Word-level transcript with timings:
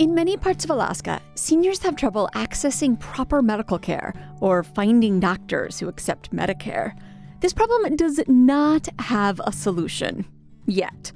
In 0.00 0.14
many 0.14 0.38
parts 0.38 0.64
of 0.64 0.70
Alaska, 0.70 1.20
seniors 1.34 1.80
have 1.80 1.94
trouble 1.94 2.30
accessing 2.34 2.98
proper 2.98 3.42
medical 3.42 3.78
care 3.78 4.14
or 4.40 4.62
finding 4.62 5.20
doctors 5.20 5.78
who 5.78 5.88
accept 5.88 6.34
Medicare. 6.34 6.98
This 7.40 7.52
problem 7.52 7.96
does 7.96 8.18
not 8.26 8.88
have 8.98 9.42
a 9.44 9.52
solution 9.52 10.24
yet. 10.64 11.12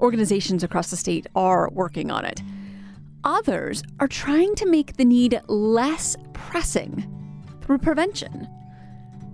Organizations 0.00 0.64
across 0.64 0.88
the 0.88 0.96
state 0.96 1.26
are 1.34 1.68
working 1.74 2.10
on 2.10 2.24
it. 2.24 2.40
Others 3.22 3.82
are 4.00 4.08
trying 4.08 4.54
to 4.54 4.66
make 4.66 4.96
the 4.96 5.04
need 5.04 5.38
less 5.48 6.16
pressing 6.32 7.06
through 7.60 7.76
prevention. 7.76 8.48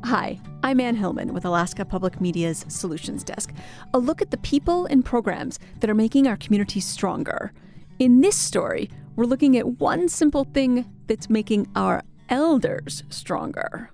Hi, 0.07 0.41
I'm 0.65 0.81
Ann 0.81 0.97
Hillman 0.97 1.35
with 1.35 1.45
Alaska 1.45 1.85
Public 1.85 2.21
Media's 2.21 2.65
Solutions 2.67 3.23
Desk. 3.23 3.53
A 3.95 3.99
look 4.01 4.21
at 4.21 4.33
the 4.33 4.39
people 4.39 4.87
and 4.87 5.05
programs 5.05 5.61
that 5.79 5.89
are 5.89 5.95
making 5.95 6.27
our 6.27 6.37
communities 6.37 6.85
stronger. 6.85 7.53
In 7.99 8.21
this 8.21 8.37
story, 8.37 8.89
we're 9.17 9.25
looking 9.25 9.57
at 9.57 9.81
one 9.81 10.09
simple 10.09 10.45
thing 10.45 10.87
that's 11.09 11.29
making 11.29 11.67
our 11.75 12.05
elders 12.29 13.03
stronger. 13.09 13.91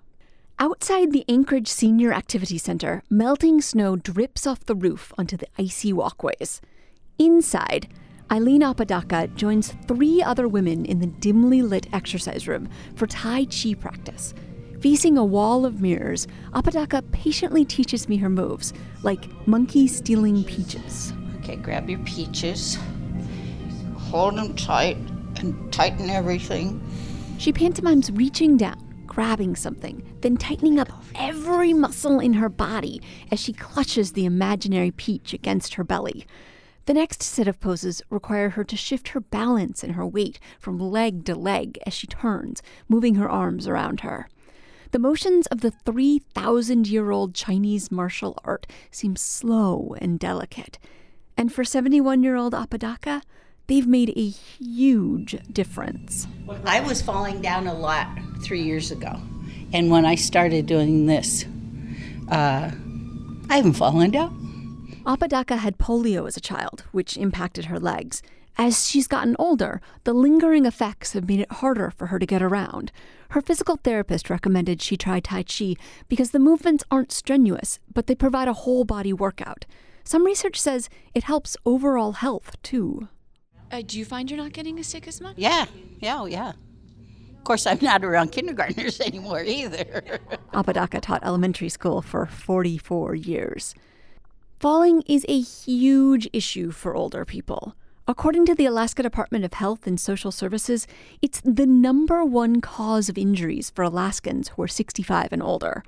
Outside 0.59 1.11
the 1.11 1.25
Anchorage 1.27 1.69
Senior 1.69 2.13
Activity 2.13 2.59
Center, 2.59 3.03
melting 3.09 3.63
snow 3.63 3.97
drips 3.97 4.47
off 4.47 4.67
the 4.67 4.75
roof 4.75 5.11
onto 5.17 5.39
the 5.39 5.47
icy 5.59 5.91
walkways. 5.91 6.61
Inside, 7.19 7.89
Eileen 8.31 8.63
Apodaca 8.63 9.29
joins 9.29 9.73
three 9.89 10.23
other 10.23 10.49
women 10.49 10.85
in 10.85 10.99
the 10.99 11.07
dimly 11.07 11.63
lit 11.63 11.87
exercise 11.95 12.47
room 12.47 12.69
for 12.97 13.07
Tai 13.07 13.47
Chi 13.47 13.73
practice. 13.73 14.35
Facing 14.81 15.17
a 15.17 15.25
wall 15.25 15.65
of 15.65 15.81
mirrors, 15.81 16.27
Apodaca 16.53 17.01
patiently 17.11 17.65
teaches 17.65 18.07
me 18.07 18.19
her 18.19 18.29
moves, 18.29 18.75
like 19.03 19.31
monkey 19.47 19.87
stealing 19.87 20.45
peaches. 20.45 21.15
Okay, 21.39 21.57
grab 21.57 21.89
your 21.89 22.01
peaches, 22.01 22.77
hold 24.15 24.37
them 24.37 24.55
tight, 24.55 24.97
and 25.41 25.73
tighten 25.73 26.09
everything. 26.09 26.81
She 27.37 27.53
pantomimes 27.53 28.13
reaching 28.13 28.57
down, 28.57 29.03
grabbing 29.09 29.57
something, 29.57 30.05
then 30.21 30.37
tightening 30.37 30.79
up 30.79 30.89
every 31.17 31.73
muscle 31.73 32.21
in 32.21 32.35
her 32.35 32.49
body 32.49 33.03
as 33.33 33.41
she 33.41 33.53
clutches 33.53 34.13
the 34.13 34.25
imaginary 34.25 34.93
peach 34.93 35.35
against 35.35 35.75
her 35.75 35.83
belly. 35.83 36.27
The 36.87 36.95
next 36.95 37.25
set 37.25 37.49
of 37.49 37.59
poses 37.59 38.03
require 38.09 38.51
her 38.51 38.63
to 38.63 38.77
shift 38.77 39.09
her 39.09 39.21
balance 39.21 39.83
and 39.83 39.95
her 39.95 40.07
weight 40.07 40.39
from 40.61 40.79
leg 40.79 41.25
to 41.25 41.35
leg 41.35 41.77
as 41.85 41.93
she 41.93 42.07
turns, 42.07 42.63
moving 42.89 43.17
her 43.17 43.29
arms 43.29 43.67
around 43.67 44.01
her. 44.01 44.29
The 44.93 45.01
motions 45.01 45.49
of 45.49 45.61
the 45.61 45.73
3,000 45.73 46.87
year 46.87 47.11
old 47.11 47.35
Chinese 47.35 47.91
martial 47.91 48.39
art 48.45 48.69
seem 48.93 49.17
slow 49.17 49.97
and 49.99 50.21
delicate. 50.21 50.79
And 51.37 51.53
for 51.53 51.65
71 51.65 52.23
year 52.23 52.37
old 52.37 52.55
Apodaca, 52.55 53.21
they've 53.67 53.87
made 53.87 54.11
a 54.11 54.29
huge 54.29 55.37
difference. 55.53 56.27
I 56.65 56.81
was 56.81 57.03
falling 57.03 57.41
down 57.41 57.67
a 57.67 57.75
lot 57.75 58.09
three 58.43 58.63
years 58.63 58.91
ago. 58.91 59.21
And 59.73 59.91
when 59.91 60.05
I 60.05 60.15
started 60.15 60.67
doing 60.67 61.07
this, 61.07 61.45
uh, 62.31 62.71
I 63.51 63.57
haven't 63.57 63.75
fallen 63.75 64.11
down. 64.11 65.03
Apodaca 65.07 65.57
had 65.57 65.79
polio 65.79 66.27
as 66.27 66.37
a 66.37 66.41
child, 66.41 66.85
which 66.93 67.17
impacted 67.17 67.67
her 67.67 67.79
legs. 67.79 68.23
As 68.57 68.89
she's 68.89 69.09
gotten 69.09 69.35
older, 69.39 69.81
the 70.05 70.15
lingering 70.15 70.65
effects 70.65 71.13
have 71.13 71.29
made 71.29 71.41
it 71.41 71.51
harder 71.51 71.91
for 71.91 72.07
her 72.07 72.21
to 72.21 72.27
get 72.27 72.41
around. 72.41 72.93
Her 73.31 73.43
physical 73.43 73.77
therapist 73.77 74.31
recommended 74.31 74.81
she 74.81 74.97
try 74.97 75.19
Tai 75.19 75.43
Chi 75.43 75.75
because 76.09 76.31
the 76.31 76.39
movements 76.39 76.85
aren't 76.91 77.11
strenuous, 77.11 77.81
but 77.93 78.07
they 78.07 78.15
provide 78.15 78.47
a 78.47 78.53
whole 78.53 78.85
body 78.85 79.13
workout. 79.13 79.67
Some 80.05 80.25
research 80.25 80.61
says 80.61 80.89
it 81.15 81.25
helps 81.25 81.57
overall 81.67 82.13
health, 82.13 82.57
too. 82.63 83.09
Uh, 83.75 83.83
do 83.85 83.99
you 83.99 84.05
find 84.05 84.31
you're 84.31 84.39
not 84.39 84.53
getting 84.53 84.79
as 84.79 84.87
sick 84.87 85.09
as 85.09 85.21
much? 85.21 85.35
Yeah, 85.37 85.65
yeah, 85.99 86.21
oh, 86.21 86.27
yeah. 86.27 86.51
Of 86.51 87.43
course, 87.43 87.67
I'm 87.67 87.81
not 87.83 88.05
around 88.05 88.31
kindergartners 88.31 89.01
anymore 89.05 89.43
either. 89.43 90.21
Apodaca 90.53 91.01
taught 91.01 91.25
elementary 91.25 91.69
school 91.69 92.01
for 92.01 92.25
44 92.25 93.17
years. 93.17 93.75
Falling 94.61 95.03
is 95.09 95.27
a 95.29 95.41
huge 95.41 96.29
issue 96.33 96.71
for 96.71 96.95
older 96.95 97.25
people. 97.25 97.75
According 98.07 98.47
to 98.47 98.55
the 98.55 98.67
Alaska 98.67 99.03
Department 99.03 99.45
of 99.45 99.55
Health 99.55 99.89
and 99.89 99.99
Social 99.99 100.31
Services, 100.31 100.87
it's 101.21 101.41
the 101.45 101.67
number 101.67 102.25
one 102.25 102.61
cause 102.61 103.09
of 103.09 103.19
injuries 103.19 103.71
for 103.71 103.83
Alaskans 103.83 104.51
who 104.51 104.63
are 104.63 104.69
65 104.69 105.33
and 105.33 105.43
older. 105.43 105.83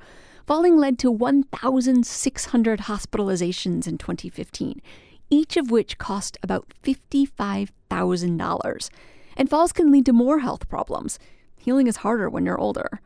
Falling 0.44 0.76
led 0.76 0.98
to 0.98 1.10
1,600 1.12 2.80
hospitalizations 2.80 3.86
in 3.86 3.97
2015, 3.97 4.82
each 5.31 5.56
of 5.56 5.70
which 5.70 5.98
cost 5.98 6.37
about 6.42 6.72
$55,000. 6.82 8.91
And 9.37 9.50
falls 9.50 9.72
can 9.72 9.92
lead 9.92 10.06
to 10.06 10.12
more 10.12 10.41
health 10.41 10.69
problems. 10.69 11.19
Healing 11.56 11.87
is 11.87 11.98
harder 11.98 12.31
when 12.31 12.47
you're 12.47 12.59
older. 12.59 13.00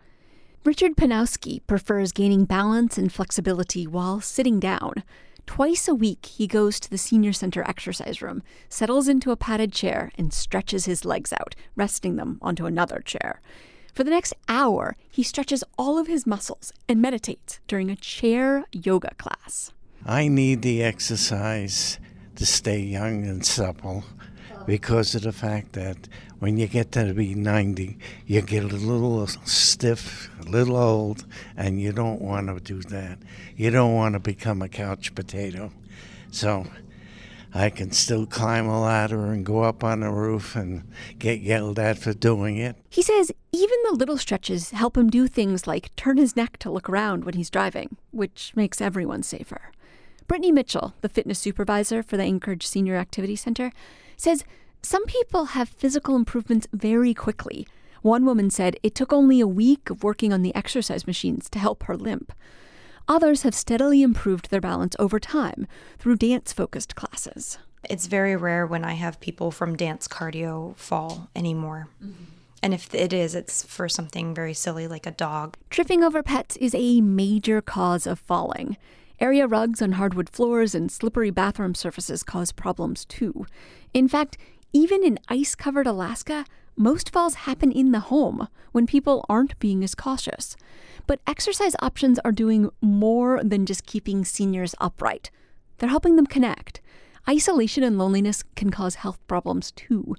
Richard 0.64 0.96
Panowski 0.96 1.60
prefers 1.66 2.12
gaining 2.12 2.44
balance 2.44 2.98
and 2.98 3.12
flexibility 3.12 3.86
while 3.86 4.20
sitting 4.20 4.60
down. 4.60 5.02
Twice 5.46 5.88
a 5.88 5.94
week, 5.94 6.26
he 6.26 6.46
goes 6.46 6.78
to 6.78 6.90
the 6.90 6.98
senior 6.98 7.32
center 7.32 7.62
exercise 7.62 8.20
room, 8.20 8.42
settles 8.68 9.08
into 9.08 9.30
a 9.30 9.36
padded 9.36 9.72
chair, 9.72 10.12
and 10.18 10.32
stretches 10.32 10.84
his 10.84 11.04
legs 11.04 11.32
out, 11.32 11.54
resting 11.74 12.16
them 12.16 12.38
onto 12.42 12.66
another 12.66 13.00
chair. 13.00 13.40
For 13.94 14.04
the 14.04 14.10
next 14.10 14.34
hour, 14.48 14.96
he 15.10 15.22
stretches 15.22 15.64
all 15.78 15.98
of 15.98 16.06
his 16.06 16.26
muscles 16.26 16.72
and 16.88 17.02
meditates 17.02 17.60
during 17.66 17.90
a 17.90 17.96
chair 17.96 18.64
yoga 18.70 19.14
class. 19.16 19.72
I 20.04 20.28
need 20.28 20.62
the 20.62 20.82
exercise 20.82 21.98
to 22.40 22.46
stay 22.46 22.78
young 22.78 23.26
and 23.26 23.44
supple 23.44 24.02
because 24.66 25.14
of 25.14 25.20
the 25.20 25.30
fact 25.30 25.74
that 25.74 26.08
when 26.38 26.56
you 26.56 26.66
get 26.66 26.90
to 26.92 27.12
be 27.12 27.34
90, 27.34 27.98
you 28.26 28.40
get 28.40 28.64
a 28.64 28.66
little 28.66 29.26
stiff, 29.26 30.30
a 30.40 30.44
little 30.44 30.78
old, 30.78 31.26
and 31.54 31.82
you 31.82 31.92
don't 31.92 32.22
want 32.22 32.46
to 32.46 32.58
do 32.58 32.80
that. 32.88 33.18
You 33.56 33.70
don't 33.70 33.94
want 33.94 34.14
to 34.14 34.20
become 34.20 34.62
a 34.62 34.70
couch 34.70 35.14
potato. 35.14 35.70
So 36.30 36.64
I 37.52 37.68
can 37.68 37.92
still 37.92 38.24
climb 38.24 38.66
a 38.68 38.80
ladder 38.80 39.26
and 39.26 39.44
go 39.44 39.62
up 39.64 39.84
on 39.84 40.00
the 40.00 40.10
roof 40.10 40.56
and 40.56 40.90
get 41.18 41.40
yelled 41.40 41.78
at 41.78 41.98
for 41.98 42.14
doing 42.14 42.56
it. 42.56 42.74
He 42.88 43.02
says 43.02 43.30
even 43.52 43.76
the 43.84 43.96
little 43.96 44.16
stretches 44.16 44.70
help 44.70 44.96
him 44.96 45.10
do 45.10 45.26
things 45.26 45.66
like 45.66 45.94
turn 45.94 46.16
his 46.16 46.36
neck 46.36 46.56
to 46.60 46.70
look 46.70 46.88
around 46.88 47.24
when 47.24 47.34
he's 47.34 47.50
driving, 47.50 47.98
which 48.12 48.52
makes 48.56 48.80
everyone 48.80 49.22
safer. 49.22 49.72
Brittany 50.30 50.52
Mitchell, 50.52 50.94
the 51.00 51.08
fitness 51.08 51.40
supervisor 51.40 52.04
for 52.04 52.16
the 52.16 52.22
Anchorage 52.22 52.64
Senior 52.64 52.94
Activity 52.94 53.34
Center, 53.34 53.72
says 54.16 54.44
some 54.80 55.04
people 55.06 55.46
have 55.46 55.68
physical 55.68 56.14
improvements 56.14 56.68
very 56.72 57.12
quickly. 57.14 57.66
One 58.02 58.24
woman 58.24 58.48
said 58.48 58.76
it 58.84 58.94
took 58.94 59.12
only 59.12 59.40
a 59.40 59.48
week 59.48 59.90
of 59.90 60.04
working 60.04 60.32
on 60.32 60.42
the 60.42 60.54
exercise 60.54 61.04
machines 61.04 61.50
to 61.50 61.58
help 61.58 61.82
her 61.82 61.96
limp. 61.96 62.32
Others 63.08 63.42
have 63.42 63.56
steadily 63.56 64.02
improved 64.02 64.50
their 64.50 64.60
balance 64.60 64.94
over 65.00 65.18
time 65.18 65.66
through 65.98 66.14
dance 66.14 66.52
focused 66.52 66.94
classes. 66.94 67.58
It's 67.88 68.06
very 68.06 68.36
rare 68.36 68.64
when 68.64 68.84
I 68.84 68.92
have 68.92 69.18
people 69.18 69.50
from 69.50 69.76
dance 69.76 70.06
cardio 70.06 70.76
fall 70.76 71.28
anymore. 71.34 71.88
Mm-hmm. 72.00 72.24
And 72.62 72.72
if 72.72 72.94
it 72.94 73.12
is, 73.12 73.34
it's 73.34 73.64
for 73.64 73.88
something 73.88 74.32
very 74.32 74.54
silly 74.54 74.86
like 74.86 75.06
a 75.06 75.10
dog. 75.10 75.56
Tripping 75.70 76.04
over 76.04 76.22
pets 76.22 76.56
is 76.58 76.72
a 76.76 77.00
major 77.00 77.60
cause 77.60 78.06
of 78.06 78.20
falling. 78.20 78.76
Area 79.20 79.46
rugs 79.46 79.82
on 79.82 79.92
hardwood 79.92 80.30
floors 80.30 80.74
and 80.74 80.90
slippery 80.90 81.30
bathroom 81.30 81.74
surfaces 81.74 82.22
cause 82.22 82.52
problems 82.52 83.04
too. 83.04 83.44
In 83.92 84.08
fact, 84.08 84.38
even 84.72 85.04
in 85.04 85.18
ice 85.28 85.54
covered 85.54 85.86
Alaska, 85.86 86.46
most 86.74 87.10
falls 87.10 87.34
happen 87.34 87.70
in 87.70 87.92
the 87.92 88.00
home 88.00 88.48
when 88.72 88.86
people 88.86 89.26
aren't 89.28 89.58
being 89.58 89.84
as 89.84 89.94
cautious. 89.94 90.56
But 91.06 91.20
exercise 91.26 91.76
options 91.82 92.18
are 92.24 92.32
doing 92.32 92.70
more 92.80 93.44
than 93.44 93.66
just 93.66 93.84
keeping 93.84 94.24
seniors 94.24 94.74
upright, 94.80 95.30
they're 95.76 95.88
helping 95.90 96.16
them 96.16 96.26
connect. 96.26 96.80
Isolation 97.28 97.82
and 97.82 97.98
loneliness 97.98 98.42
can 98.56 98.70
cause 98.70 98.96
health 98.96 99.18
problems 99.26 99.72
too. 99.72 100.14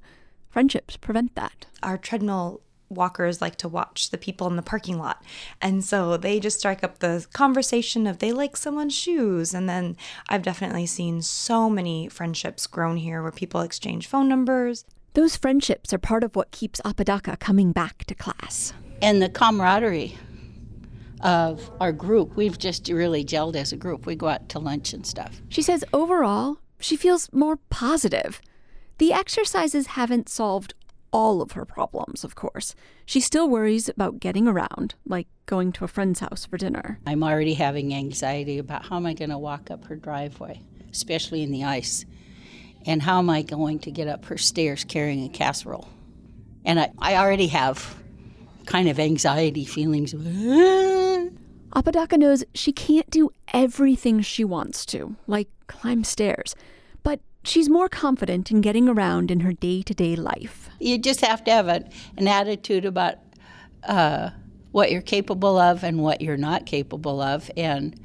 Friendships 0.50 0.97
prevent 0.97 1.34
that. 1.35 1.66
Our 1.81 1.97
treadmill 1.97 2.61
walkers 2.91 3.41
like 3.41 3.55
to 3.58 3.67
watch 3.67 4.09
the 4.09 4.17
people 4.17 4.47
in 4.47 4.55
the 4.55 4.61
parking 4.61 4.97
lot. 4.97 5.23
And 5.61 5.84
so 5.84 6.17
they 6.17 6.40
just 6.40 6.59
strike 6.59 6.84
up 6.84 6.99
the 6.99 7.26
conversation 7.34 8.05
of 8.08 8.20
they 8.20 8.32
like 8.32 8.58
someone's 8.58 8.96
shoes. 8.96 9.53
And 9.53 9.67
then 9.67 9.97
I've 10.29 10.43
definitely 10.43 10.85
seen 10.85 11.22
so 11.22 11.70
many 11.70 12.09
friendships 12.09 12.67
grown 12.67 12.97
here 12.97 13.22
where 13.22 13.32
people 13.32 13.61
exchange 13.61 14.08
phone 14.08 14.28
numbers. 14.28 14.85
Those 15.14 15.35
friendships 15.35 15.91
are 15.91 15.97
part 15.97 16.23
of 16.23 16.35
what 16.35 16.52
keeps 16.52 16.79
Apodaca 16.85 17.38
coming 17.38 17.72
back 17.72 18.05
to 18.05 18.16
class. 18.16 18.73
And 19.02 19.22
the 19.22 19.29
camaraderie 19.29 20.17
of 21.22 21.70
our 21.79 21.91
group, 21.91 22.35
we've 22.35 22.58
just 22.58 22.87
really 22.87 23.23
gelled 23.26 23.55
as 23.55 23.72
a 23.72 23.78
group. 23.78 24.05
We 24.05 24.16
go 24.16 24.28
out 24.28 24.49
to 24.49 24.59
lunch 24.59 24.94
and 24.94 25.05
stuff. 25.05 25.41
She 25.49 25.61
says 25.61 25.84
overall, 25.94 26.58
she 26.79 26.96
feels 26.96 27.32
more 27.34 27.58
positive. 27.70 28.41
The 28.97 29.14
exercises 29.14 29.87
haven't 29.87 30.29
solved 30.29 30.73
all 31.11 31.41
of 31.41 31.52
her 31.52 31.66
problems, 31.66 32.23
of 32.23 32.35
course. 32.35 32.73
She 33.05 33.19
still 33.19 33.49
worries 33.49 33.90
about 33.90 34.19
getting 34.19 34.47
around, 34.47 34.96
like 35.05 35.28
going 35.46 35.72
to 35.73 35.84
a 35.84 35.87
friend's 35.87 36.19
house 36.19 36.46
for 36.46 36.58
dinner. 36.58 36.99
I'm 37.05 37.23
already 37.23 37.53
having 37.53 37.93
anxiety 37.93 38.58
about 38.58 38.85
how 38.85 38.97
am 38.97 39.05
I 39.05 39.13
going 39.13 39.29
to 39.29 39.37
walk 39.37 39.69
up 39.69 39.85
her 39.85 39.96
driveway, 39.96 40.61
especially 40.91 41.43
in 41.43 41.52
the 41.52 41.63
ice. 41.63 42.05
And 42.85 43.02
how 43.02 43.19
am 43.19 43.29
I 43.29 43.43
going 43.43 43.79
to 43.79 43.91
get 43.91 44.08
up 44.08 44.25
her 44.25 44.37
stairs 44.37 44.84
carrying 44.84 45.23
a 45.23 45.29
casserole? 45.29 45.87
And 46.66 46.79
I, 46.79 46.91
I 46.97 47.16
already 47.17 47.47
have 47.47 47.96
kind 48.66 48.87
of 48.90 48.99
anxiety 48.99 49.66
feelings. 49.66 50.16
Ah. 50.16 51.28
Apodaca 51.73 52.17
knows 52.17 52.43
she 52.53 52.72
can't 52.72 53.09
do 53.09 53.31
everything 53.53 54.22
she 54.22 54.43
wants 54.43 54.85
to, 54.87 55.16
like 55.28 55.47
climb 55.67 56.03
stairs, 56.03 56.55
but 57.03 57.22
she's 57.43 57.69
more 57.69 57.87
confident 57.87 58.52
in 58.52 58.61
getting 58.61 58.90
around 58.90 59.31
in 59.31 59.41
her 59.41 59.53
day 59.53 59.81
to 59.84 59.93
day 59.93 60.16
life. 60.16 60.69
You 60.81 60.97
just 60.97 61.22
have 61.22 61.43
to 61.45 61.51
have 61.51 61.67
a, 61.67 61.83
an 62.17 62.28
attitude 62.28 62.85
about 62.85 63.16
uh, 63.83 64.31
what 64.72 64.91
you're 64.91 65.01
capable 65.01 65.57
of 65.57 65.83
and 65.83 66.01
what 66.01 66.22
you're 66.22 66.37
not 66.37 66.66
capable 66.66 67.22
of, 67.22 67.51
and 67.55 67.99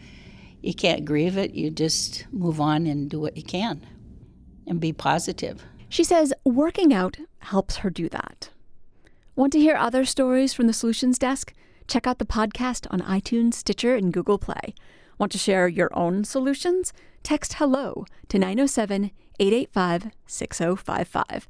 you 0.63 0.75
can't 0.75 1.05
grieve 1.05 1.39
it. 1.39 1.55
You 1.55 1.71
just 1.71 2.27
move 2.33 2.61
on 2.61 2.87
and 2.87 3.09
do 3.09 3.21
what 3.21 3.37
you 3.37 3.43
can 3.43 3.87
and 4.67 4.81
be 4.81 4.93
positive. 4.93 5.63
She 5.89 6.05
says 6.05 6.33
working 6.45 6.93
out 6.93 7.19
helps 7.39 7.77
her 7.79 7.91
do 7.91 8.09
that. 8.09 8.51
Want 9.37 9.53
to 9.53 9.61
hear 9.61 9.77
other 9.77 10.05
stories 10.05 10.53
from 10.53 10.67
the 10.67 10.73
Solutions 10.73 11.19
Desk? 11.19 11.53
Check 11.87 12.07
out 12.07 12.19
the 12.19 12.25
podcast 12.25 12.87
on 12.91 13.01
iTunes, 13.01 13.55
Stitcher, 13.55 13.95
and 13.95 14.13
Google 14.13 14.39
Play. 14.39 14.75
Want 15.19 15.31
to 15.33 15.39
share 15.39 15.69
your 15.69 15.97
own 15.97 16.25
solutions? 16.25 16.93
Text 17.23 17.55
hello 17.55 18.07
to 18.29 18.39
907 18.39 19.13
885 19.39 20.11
6055. 20.27 21.49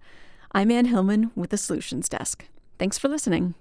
I'm 0.57 0.71
Ann 0.71 0.87
Hillman 0.87 1.33
with 1.35 1.51
the 1.51 1.59
Solutions 1.59 2.09
Desk. 2.09 2.47
Thanks 2.79 2.97
for 2.97 3.11
listening. 3.11 3.57